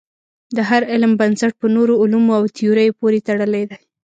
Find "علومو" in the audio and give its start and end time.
2.01-2.31